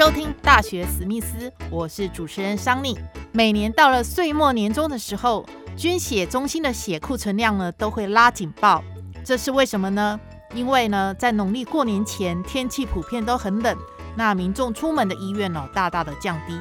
[0.00, 2.98] 收听大学史密斯，我是主持人桑尼。
[3.32, 5.44] 每年到了岁末年终的时候，
[5.76, 8.82] 捐血中心的血库存量呢都会拉警报，
[9.22, 10.18] 这是为什么呢？
[10.54, 13.76] 因为呢，在农历过年前，天气普遍都很冷，
[14.16, 16.58] 那民众出门的意愿呢大大的降低。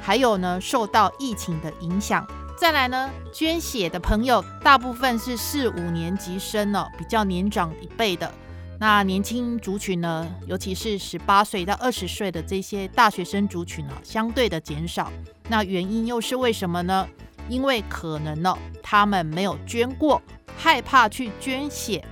[0.00, 2.26] 还有呢，受到疫情的影响。
[2.56, 8.32] 再来呢，捐血的朋友大部分是四五年级生哦，比较年长一辈的。
[8.80, 15.10] 那年轻族群呢，尤其是十八岁到二十岁的这些大学生族群呢，相对的减少。
[15.48, 17.08] 那原因又是为什么呢？
[17.48, 20.22] 因为可能呢，他们没有捐过，
[20.56, 22.04] 害怕去捐血，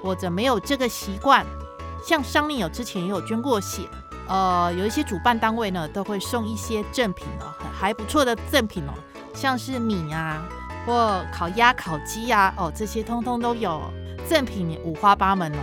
[0.00, 1.44] 或者没有这个习惯。
[2.06, 3.82] 像商立友之前也有捐过血，
[4.28, 8.94] 呃，有一些主办单位呢，都会送一些赠品哦，还不错的赠品哦，
[9.34, 10.46] 像是米啊，
[10.86, 13.80] 或烤鸭、烤鸡呀，哦，这些通通都有
[14.28, 15.58] 赠品，五花八门哦。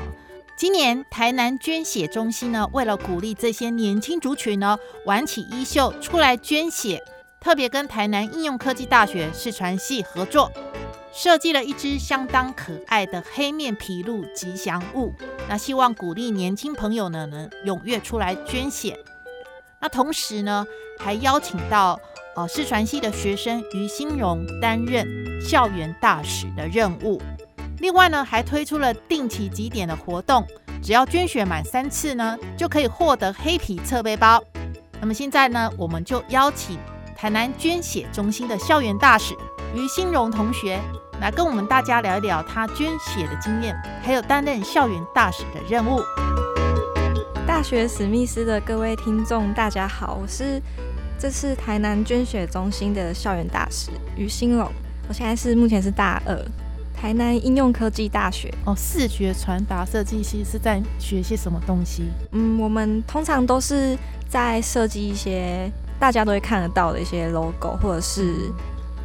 [0.59, 7.01] 今年台南捐血中心呢，为了鼓励这些年轻族群呢，挽起衣袖出来捐血，
[7.39, 10.51] 特别跟台南应用科技大学视传系合作，
[11.13, 15.13] 设计了一只相当可爱的黑面皮鹿吉祥物。
[15.47, 18.99] 那希望鼓励年轻朋友呢，能踊跃出来捐血。
[19.79, 20.67] 那同时呢，
[20.99, 21.97] 还邀请到
[22.35, 25.07] 呃视传系的学生于新荣担任
[25.41, 27.21] 校园大使的任务。
[27.79, 30.45] 另外呢，还推出了定期几点的活动，
[30.81, 34.43] 只要捐血满三次呢，就可以获得黑皮侧背包。
[34.99, 36.77] 那么现在呢，我们就邀请
[37.15, 39.33] 台南捐血中心的校园大使
[39.73, 40.77] 于新荣同学
[41.21, 43.73] 来跟我们大家聊一聊他捐血的经验，
[44.03, 46.01] 还有担任校园大使的任务。
[47.47, 50.61] 大学史密斯的各位听众，大家好，我是
[51.17, 54.69] 这次台南捐血中心的校园大使于新荣，
[55.07, 56.37] 我现在是目前是大二。
[56.99, 62.03] 台南应用科技大学哦，视觉传达设计系是在学些什么东西？
[62.33, 68.35] 嗯，我们通常都是在设计一些大家都会看得到的一些 logo，或者是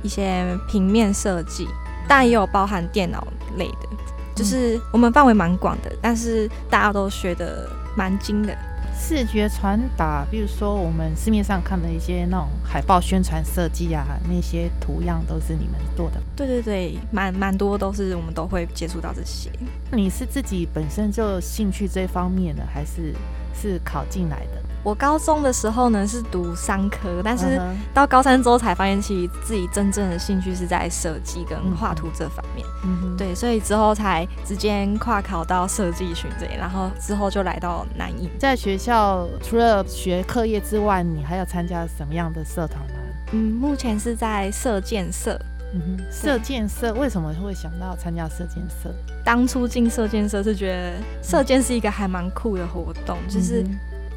[0.03, 1.69] 一些平面设计，
[2.09, 3.25] 当然也有包含电脑
[3.57, 3.89] 类的，
[4.35, 8.53] 就是我们范围蛮广的，但是大家都学的蛮精的。
[8.97, 16.21] 视觉传达，比如说我们市面上看的一些那种海报宣传设计啊，那些图样都是你们做的。
[16.35, 19.51] 对对对，蛮蛮多都是我们都会接触到这些。
[19.93, 23.15] 你是自己本身就兴趣这方面的，还是
[23.55, 24.63] 是考进来的？
[24.83, 27.59] 我高中的时候呢是读商科，但是
[27.95, 32.67] 到高三之后才发现，其实自己真正的兴趣是在设计跟画图这方面。
[32.85, 38.29] 嗯，对，所以之后才直接跨考到设计群这里，然后之后就来到南艺。
[38.39, 42.97] 在学校除了学课业之外，你还要参加什么样的社团吗？
[43.33, 45.41] 嗯，目前是在射箭社。
[45.75, 48.95] 嗯哼，射箭社为什么会想到参加射箭社？
[49.25, 50.93] 当初进射箭社是觉得
[51.23, 53.65] 射箭是一个还蛮酷的活动，就是。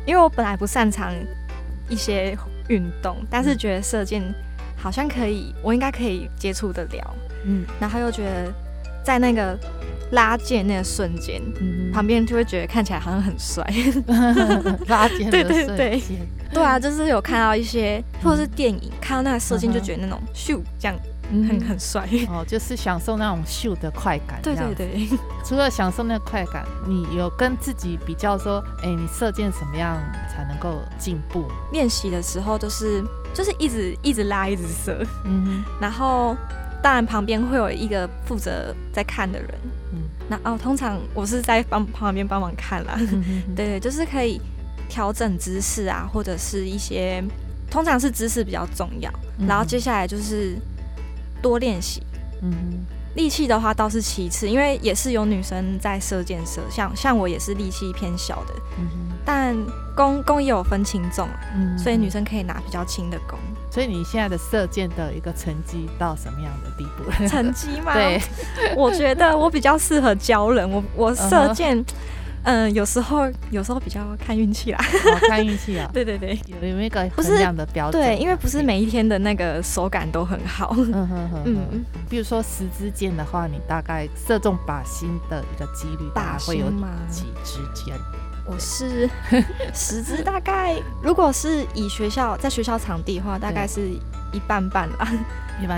[0.06, 1.14] 因为我本来不擅长
[1.90, 2.34] 一些
[2.70, 4.24] 运动，但是觉得射箭
[4.78, 7.16] 好像可以，我应该可以接触得了。
[7.44, 8.54] 嗯，然后又觉得
[9.04, 9.60] 在那个
[10.12, 11.42] 拉箭那个瞬间，
[11.92, 13.62] 旁边就会觉得看起来好像很帅。
[14.88, 16.02] 拉箭对对 对，
[16.58, 20.98] 对啊，就是有看到一些或者是电影看到那个射箭，就觉得那种咻这样。
[21.30, 24.42] 很很帅哦，就是享受那种秀的快感。
[24.42, 25.10] 对对对，
[25.44, 29.98] 除了享受那个快感，你有跟自己比较说，哎，你射箭什么样
[30.34, 31.44] 才能够进步？
[31.74, 33.04] 练习的时候就是
[33.34, 35.06] 就是一直一直拉，一直射。
[35.26, 35.64] 嗯哼。
[35.82, 36.34] 然后
[36.82, 39.50] 当然旁边会有一个负责在看的人。
[39.92, 40.04] 嗯。
[40.30, 42.98] 那哦，通常我是在帮旁边帮忙看啦。
[43.54, 44.40] 对对，就是可以
[44.90, 47.24] 调整姿势啊，或者是一些，
[47.70, 49.12] 通常是姿势比较重要。
[49.48, 50.58] 然后接下来就是。
[51.40, 52.02] 多练习，
[52.42, 52.84] 嗯，
[53.14, 58.88] 力气的话倒是其次，因为也是有女生在射箭射，像像我也是力气偏小的，嗯
[59.24, 59.56] 但
[59.96, 63.38] 弓弓也有分轻重，嗯，所以女生可以拿比较轻的弓。
[63.70, 67.28] 所以你现在的射箭的一个成绩到什么样的地步？
[67.28, 67.94] 成绩吗？
[67.94, 68.20] 对，
[68.76, 71.86] 我觉得我比较适合教人，我我射箭。
[72.48, 74.80] 嗯，有时候有时候比较看运气啦，
[75.28, 75.90] 看运气啊。
[75.94, 78.02] 对对对，有有一个不是这样的标准。
[78.02, 80.74] 对，因为不是每一天的那个手感都很好。
[80.78, 81.44] 嗯哼哼。
[81.46, 86.70] 嗯，比如说十支箭的话，你大概射中靶心的一个几率大概会有
[87.10, 87.94] 几支箭？
[88.46, 89.10] 我是
[89.74, 93.90] 十支，大概如果是以学校在学校场地的话，大概是
[94.32, 95.08] 一半半啦。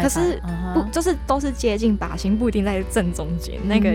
[0.02, 0.42] 可是
[0.74, 3.90] 不就是都是接近靶心，不一定在正中间，那个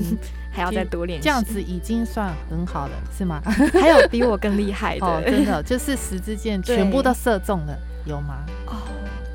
[0.52, 1.24] 还要再多练习。
[1.24, 3.40] 这样子已经算很好了，是吗？
[3.80, 8.44] 还有比我更厉害的，真的就是十支箭全部都射中了，有吗？
[8.66, 8.76] 哦，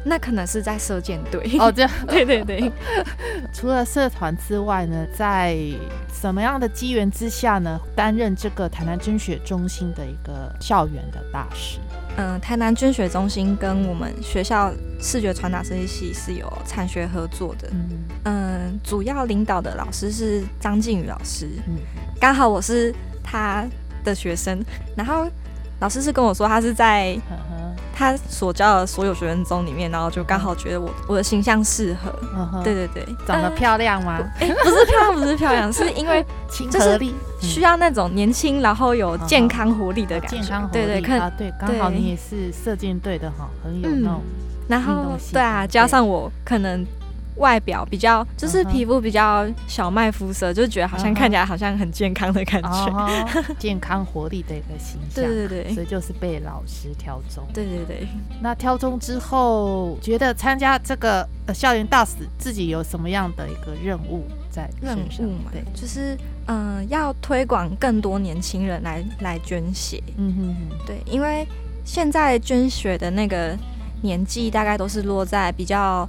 [0.07, 1.57] 那可能是在射箭队。
[1.59, 2.71] 哦，这样，对 对对。
[3.51, 5.57] 除了社团之外呢，在
[6.13, 11.79] 什么样的机缘之下呢，担任这个台南捐血中心的一个校园的大使？
[12.17, 14.71] 嗯，台南捐血中心跟我们学校
[15.01, 17.69] 视觉传达设计系是有产学合作的。
[18.25, 21.49] 嗯，主要领导的老师是张靖宇老师。
[21.67, 21.75] 嗯，
[22.21, 22.93] 刚好我是
[23.23, 23.65] 他
[24.03, 24.63] 的学生，
[24.95, 25.27] 然后
[25.79, 27.19] 老师是跟我说他是在。
[27.95, 32.13] 他所教的所有学生中里面，然后就刚好觉得我我的形象适合，
[32.61, 34.19] 对对对，长得漂亮吗？
[34.39, 36.23] 哎不是漂亮，不是漂亮， 是因为
[36.69, 36.99] 就是
[37.39, 40.37] 需要那种年轻，然后有健康活力的感觉。
[40.37, 41.05] 健康活力。
[41.17, 44.21] 啊，对，刚好你也是射箭队的哈，很有那种
[44.67, 46.85] 然后对啊，加上我可能。
[47.37, 55.23] 外表比较就是皮肤比较小麦肤色，就觉得好像看起来好像很健康的感觉， 健康活力的一个形象。
[55.23, 57.43] 对对对，所以就是被老师挑中。
[57.53, 58.07] 对对对，
[58.41, 65.51] 那挑中之后，觉得参加这个呃校园大使，自己有什么样的一个任务在任务嘛？
[65.51, 66.17] 对，就是
[66.47, 70.01] 嗯，要推广更多年轻人来来捐血。
[70.17, 71.45] 嗯哼哼，对，因为
[71.83, 73.57] 现在捐血的那个
[74.01, 76.07] 年纪大概都是落在比较。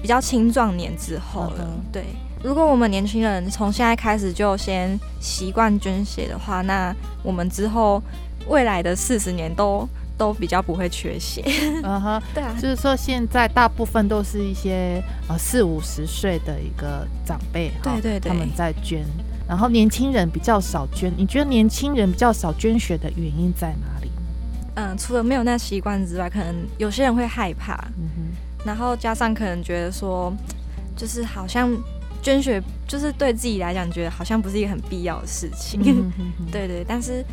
[0.00, 2.04] 比较青壮年之后了，对。
[2.44, 8.00] 如果我们年轻人从现在开始就先习惯捐血的话，那我们之后
[8.46, 11.42] 未来的四十年都都比较不会缺血。
[11.82, 12.54] 嗯哼，对啊。
[12.60, 19.04] 就是说，现在大部分都是一些呃四五十岁的一个长辈，对对对，他们在捐，
[19.48, 21.12] 然后年轻人比较少捐。
[21.16, 24.10] 你觉得年轻人比较少捐血的原因在哪里？
[24.76, 27.74] 嗯，除了没有那习惯之外，可能有些人会害怕。
[27.98, 28.45] 嗯哼。
[28.66, 30.32] 然后加上可能觉得说，
[30.96, 31.74] 就是好像
[32.20, 35.80] 捐血就是对自己来讲，觉得好像不是一个很必要的事情。
[36.50, 37.24] 对对，但是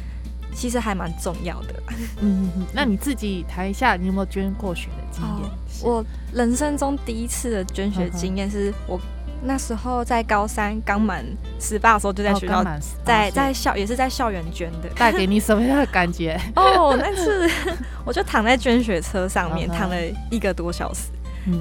[0.54, 1.74] 其实还蛮重要的。
[2.22, 5.50] 嗯，那你自己谈一下，你有没有捐过血的经验？
[5.82, 9.00] 我人生中第一次的捐血经验是我
[9.44, 11.26] 那时候在高三刚满
[11.60, 12.64] 十八的时候，就在学校
[13.04, 14.88] 在在校也是在校园捐的。
[14.96, 16.40] 带给你什么样的感觉？
[16.56, 17.50] 哦，那次
[18.06, 19.96] 我就躺在捐血车上面躺了
[20.30, 21.08] 一个多小时。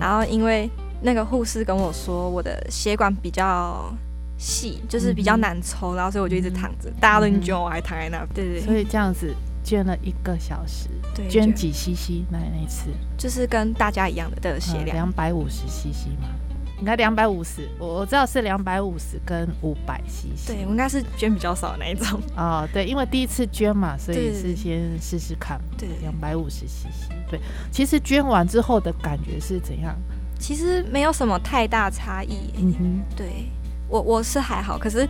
[0.01, 0.71] 然后因为
[1.01, 3.93] 那个护士跟我说我的血管比较
[4.39, 6.91] 细，就是比较难抽，然后所以我就一直躺着。
[7.01, 8.61] 大家都捐我还躺在那，对对。
[8.61, 9.35] 所以这样子
[9.65, 12.91] 捐了一个小时，对，捐几 CC 那那次？
[13.17, 16.29] 就是跟大家一样的的血量，两百五十 CC 吗？
[16.83, 20.49] 应该两百五十，我我知道是两百五十跟五百 CC。
[20.49, 22.21] 对，我应该是捐比较少的那一种。
[22.37, 25.61] 哦，对，因为第一次捐嘛，所以是先试试看。
[25.79, 27.09] 对，两百五十 CC。
[27.31, 27.39] 对，
[27.71, 29.95] 其实捐完之后的感觉是怎样？
[30.41, 32.51] 其实没有什么太大差异。
[32.59, 33.47] 嗯哼，对
[33.89, 35.09] 我我是还好，可是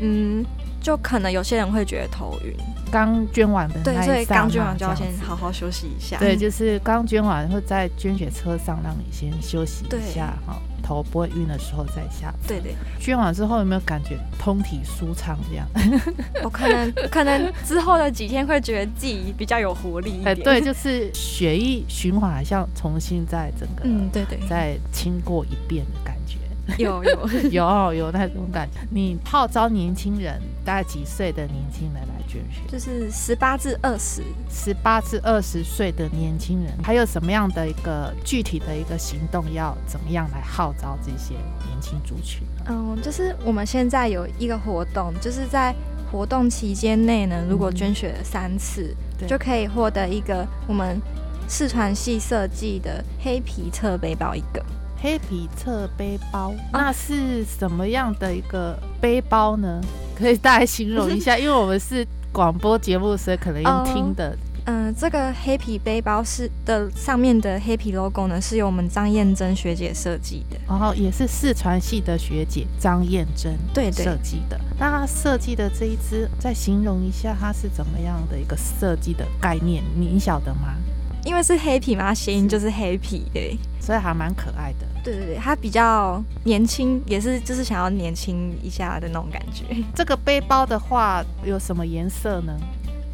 [0.00, 0.42] 嗯，
[0.80, 2.56] 就可能有些人会觉得头晕。
[2.90, 6.16] 刚捐完的对，所以刚捐完就要先好好休息一下。
[6.18, 10.56] 对，就是刚捐完会在捐血车上让你先休息一下哈。
[10.82, 12.32] 头不会晕的时候再下。
[12.46, 12.74] 对对。
[13.00, 15.66] 捐完之后有没有感觉通体舒畅这样？
[16.44, 20.38] 我可能可能之后的几天会觉得自己比较有活力一点。
[20.40, 26.36] 对，就是血液循环好像重新在整个嗯对对再清过一遍的感觉。
[26.78, 28.78] 有有 有有那种感觉。
[28.90, 32.60] 你号召年轻人，大概几岁的年轻人来捐血？
[32.68, 41.34] 就是十八至二十，十八至二十岁的年轻人，还有什么样的一个具体的一个行动，要怎么样来号召这些
[41.66, 42.42] 年轻族群？
[42.66, 45.74] 嗯，就是我们现在有一个活动，就是在
[46.10, 48.94] 活动期间内呢，如果捐血三次，
[49.26, 51.00] 就可以获得一个我们
[51.48, 54.64] 四传系设计的黑皮侧背包一个。
[55.00, 59.80] 黑皮侧背包，那是什么样的一个背包呢？
[60.22, 64.38] 可以大概形容一下，因为我们是广播节目，所以可能用听的。
[64.64, 70.56] 嗯，这个黑皮背包是的上面的黑皮 logo 呢，是由我们张燕珍学姐设计的。
[70.68, 74.56] 然后也是四川系的学姐张燕珍对设计的。
[74.78, 80.76] 那她设计的这一只，再形容一下它是怎么样的一个设计的概念，你晓得吗？
[81.24, 84.86] 因为是黑皮嘛，谐音就是黑皮，对，所以还蛮可爱的。
[85.02, 89.64] 对对对，他比较年轻，也是就是想要年轻一下的那种感觉。
[89.94, 92.56] 这个背包的话有什么颜色呢？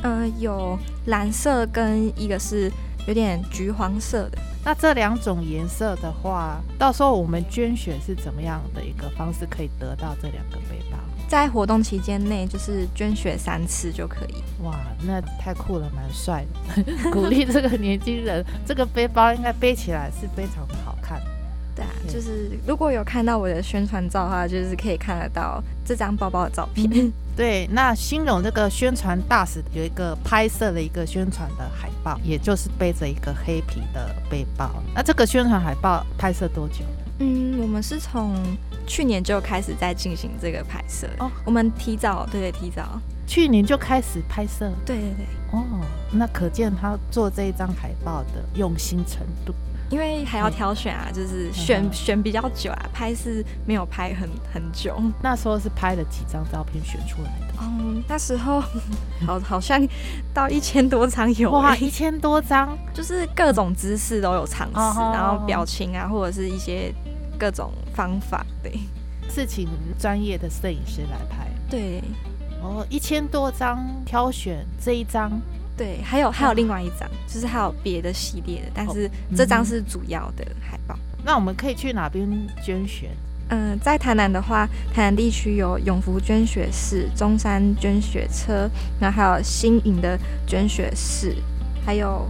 [0.03, 2.71] 嗯，有蓝色跟一个是
[3.07, 4.39] 有点橘黄色的。
[4.65, 10.99] 那这两种颜色的话，到时候我们捐血是怎么样的一个方式可以得到这两个背包？
[11.27, 14.35] 在活动期间内就是捐血三次就可以。
[14.63, 16.83] 哇，那太酷了，蛮帅的。
[17.11, 21.21] 鼓励这个年轻人，这个背包应该背起来是非常的好看。
[21.21, 21.38] 对
[22.07, 27.13] 啊，就是如果有看到我的宣传照的话，就是可以看得到这张包包的照片。
[27.37, 34.71] 对，那新荣这个宣传大使有一个拍摄的一个宣传的海报，也就是背着一个黑皮的背包。
[34.95, 36.85] 那这个宣传海报拍摄多久？
[37.21, 38.35] 嗯，我们是从
[38.87, 41.31] 去年就开始在进行这个拍摄哦。
[41.45, 44.71] 我们提早，对对，提早，去年就开始拍摄。
[44.85, 45.27] 对对对。
[45.53, 45.65] 哦，
[46.13, 49.55] 那可见他做这一张海报的用心程度。
[49.91, 55.01] 因为还要挑选啊，就是选选比较久啊，拍是没有拍很很久。
[55.23, 57.55] 那时候是拍了几张照片选出来的？
[57.61, 58.61] 嗯，那时候
[59.27, 59.87] 好好像
[60.33, 61.51] 到一千多张有。
[61.51, 66.95] 哇，一千多张，就是各种姿势都有尝试，然后表情啊，或者是一些。
[67.41, 68.81] 各种方法对，
[69.31, 71.47] 是请专业的摄影师来拍。
[71.71, 72.03] 对，
[72.61, 75.41] 哦，一千多张挑选这一张，
[75.79, 80.99] 对，还有还有另外一张，就是还有别的系列的，但是这张是主要的海报。
[81.25, 82.29] 那我们可以去哪边
[82.63, 83.11] 捐血？
[83.51, 88.69] 嗯，在台南的话，台南地区有永福捐血室、中山捐血车，
[89.01, 91.35] 那还有新营的捐血室，
[91.87, 92.29] 还有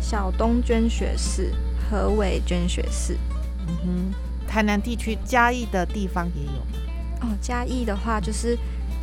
[0.00, 1.52] 小东捐血室、
[1.90, 3.16] 和伟捐血室。
[3.66, 4.14] 嗯哼。
[4.46, 6.60] 台南地区嘉义的地方也有
[7.20, 7.30] 哦。
[7.40, 8.58] 嘉义的话，就是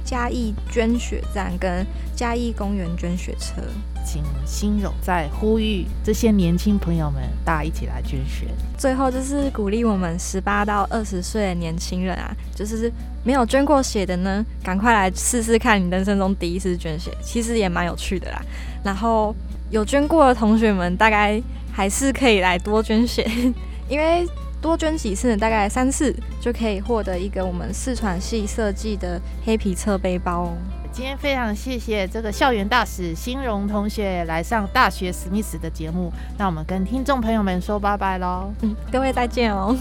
[0.07, 1.85] 嘉义捐血站跟
[2.15, 3.61] 嘉义公园捐血车。
[4.05, 8.47] 请新荣在呼吁这些年轻朋友们，大家一起来捐血。
[8.77, 12.89] 最后就是鼓励我们十八到二十岁的年轻人啊，就是
[13.25, 18.41] 没有捐过血的呢，赶快来试试看你人生中第一次捐血，其实也蛮有趣的啦。
[18.81, 19.35] 然后
[19.71, 23.29] 有捐过的同学们，大概还是可以来多捐血，
[23.89, 24.25] 因为。
[24.67, 30.57] 多捐几次，大概三次就可以获得一个我们四川系设计的黑皮侧背包哦。
[30.91, 38.51] 今天非常谢谢这个校园大使新荣同学来上大学史密斯的节目，那我们跟听众朋友们说拜拜喽。
[38.61, 39.73] 嗯，各位再见哦。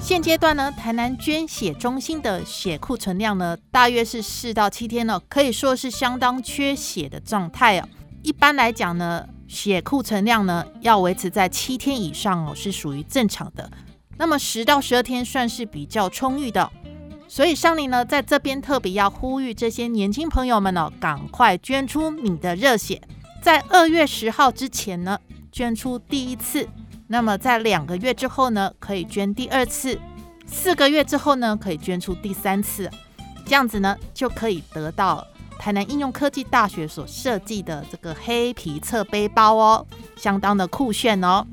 [0.00, 7.88] 现阶段呢，台南捐血中心的血库存量呢，大约是四到七天呢，可以说是相当缺血的状态哦。
[8.26, 9.24] 一般来讲呢。
[9.46, 13.70] 血库存量呢，要维持在七天以上哦，是属于正常的。
[14.18, 16.68] 那么十到十二天算是比较充裕的。
[17.28, 23.00] 所以上林呢，在这边特别要呼吁这些年轻朋友们呢，赶快捐出你的热血，
[23.40, 25.16] 在二月十号之前呢，
[25.52, 26.68] 捐出第一次。
[27.06, 29.96] 那么在两个月之后呢，可以捐第二次；
[30.44, 32.90] 四个月之后呢，可以捐出第三次。
[33.46, 35.24] 这样子呢，就可以得到。
[35.58, 39.86] 台南应用科技大学所设计的这个黑皮侧背包哦，
[40.16, 41.46] 相当的酷炫哦。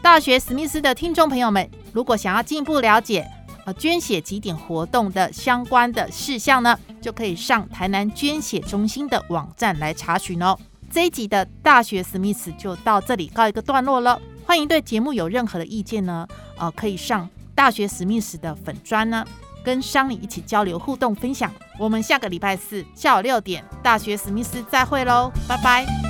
[0.00, 3.28] 大学史密斯的听众朋友们，如果想要进一步了解
[3.64, 10.56] 呃捐血集点活动的相关的事项呢，就可以上台南捐血中心的网站来查询哦。
[10.88, 14.20] 这一集的大学史密斯就到这里告一个段落了。
[14.44, 19.26] 欢迎对节目有任何的意见呢，呃，可以上大学史密斯的粉砖呢。
[19.66, 26.05] 跟商理一起交流互动分享，我们下个礼拜四下午六点，大学史密斯再会喽，拜拜。